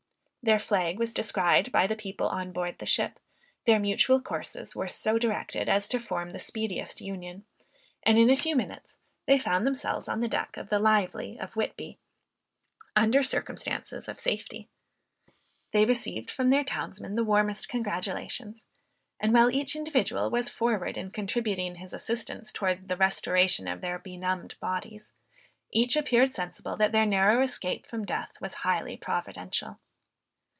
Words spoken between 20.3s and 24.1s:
was forward in contributing his assistance towards the restoration of their